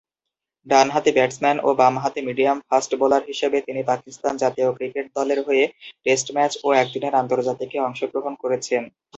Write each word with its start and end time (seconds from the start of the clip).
ডানহাতি 0.67 1.11
ব্যাটসম্যান 1.13 1.57
ও 1.63 1.79
বামহাতি 1.79 2.21
মিডিয়াম-ফাস্ট 2.27 2.91
বোলার 3.01 3.23
হিসেবে 3.29 3.57
তিনি 3.67 3.81
পাকিস্তান 3.91 4.33
জাতীয় 4.43 4.69
ক্রিকেট 4.77 5.05
দলের 5.17 5.39
হয়ে 5.47 5.63
টেস্ট 6.05 6.27
ম্যাচ 6.35 6.53
ও 6.63 6.77
একদিনের 6.81 7.13
আন্তর্জাতিকে 7.21 7.77
অংশগ্রহণ 7.81 8.33
করেছেন। 8.43 8.83